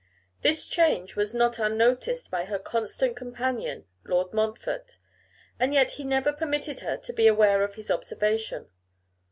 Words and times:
This 0.41 0.67
change 0.67 1.15
was 1.15 1.31
not 1.35 1.59
unnoticed 1.59 2.31
by 2.31 2.45
her 2.45 2.57
constant 2.57 3.15
companion 3.15 3.85
Lord 4.03 4.33
Montfort, 4.33 4.97
and 5.59 5.75
yet 5.75 5.91
he 5.91 6.03
never 6.03 6.33
permitted 6.33 6.79
her 6.79 6.97
to 6.97 7.13
be 7.13 7.27
aware 7.27 7.61
of 7.63 7.75
his 7.75 7.91
observation. 7.91 8.67